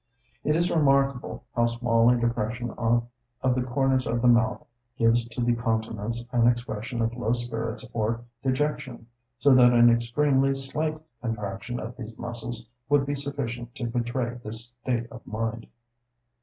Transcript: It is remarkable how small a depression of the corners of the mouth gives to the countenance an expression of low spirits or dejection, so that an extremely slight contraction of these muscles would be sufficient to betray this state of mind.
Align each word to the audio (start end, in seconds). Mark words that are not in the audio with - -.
It 0.43 0.55
is 0.55 0.71
remarkable 0.71 1.43
how 1.55 1.67
small 1.67 2.09
a 2.09 2.17
depression 2.19 2.71
of 2.71 3.03
the 3.43 3.61
corners 3.61 4.07
of 4.07 4.23
the 4.23 4.27
mouth 4.27 4.65
gives 4.97 5.25
to 5.25 5.41
the 5.43 5.53
countenance 5.55 6.25
an 6.31 6.47
expression 6.47 7.03
of 7.03 7.15
low 7.15 7.33
spirits 7.33 7.85
or 7.93 8.21
dejection, 8.41 9.05
so 9.37 9.53
that 9.53 9.73
an 9.73 9.91
extremely 9.91 10.55
slight 10.55 10.99
contraction 11.21 11.79
of 11.79 11.95
these 11.97 12.17
muscles 12.17 12.67
would 12.89 13.05
be 13.05 13.13
sufficient 13.15 13.75
to 13.75 13.85
betray 13.85 14.39
this 14.43 14.69
state 14.81 15.05
of 15.11 15.21
mind. 15.27 15.67